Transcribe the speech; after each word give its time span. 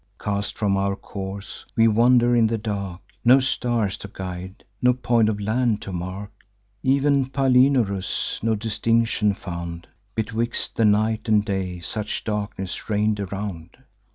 Cast 0.19 0.57
from 0.57 0.77
our 0.77 0.95
course, 0.95 1.63
we 1.75 1.87
wander 1.87 2.35
in 2.35 2.47
the 2.47 2.57
dark. 2.57 3.01
No 3.23 3.39
stars 3.39 3.97
to 3.97 4.09
guide, 4.11 4.63
no 4.81 4.93
point 4.93 5.29
of 5.29 5.39
land 5.39 5.79
to 5.83 5.91
mark. 5.93 6.31
Ev'n 6.83 7.27
Palinurus 7.29 8.39
no 8.41 8.55
distinction 8.55 9.35
found 9.35 9.87
Betwixt 10.15 10.75
the 10.75 10.85
night 10.85 11.29
and 11.29 11.45
day; 11.45 11.81
such 11.81 12.23
darkness 12.23 12.89
reign'd 12.89 13.19
around. 13.19 13.77